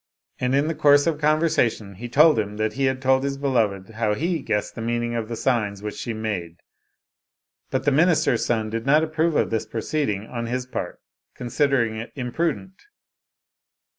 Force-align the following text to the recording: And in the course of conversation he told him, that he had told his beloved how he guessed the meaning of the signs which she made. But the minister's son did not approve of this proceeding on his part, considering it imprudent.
And 0.39 0.55
in 0.55 0.67
the 0.67 0.73
course 0.73 1.05
of 1.05 1.21
conversation 1.21 1.93
he 1.93 2.09
told 2.09 2.39
him, 2.39 2.57
that 2.57 2.73
he 2.73 2.85
had 2.85 3.03
told 3.03 3.23
his 3.23 3.37
beloved 3.37 3.87
how 3.91 4.15
he 4.15 4.41
guessed 4.41 4.73
the 4.73 4.81
meaning 4.81 5.13
of 5.13 5.27
the 5.29 5.35
signs 5.35 5.83
which 5.83 5.93
she 5.93 6.11
made. 6.11 6.55
But 7.69 7.85
the 7.85 7.91
minister's 7.91 8.43
son 8.43 8.71
did 8.71 8.87
not 8.87 9.03
approve 9.03 9.35
of 9.35 9.51
this 9.51 9.67
proceeding 9.67 10.25
on 10.25 10.47
his 10.47 10.65
part, 10.65 10.97
considering 11.35 11.97
it 11.97 12.11
imprudent. 12.15 12.81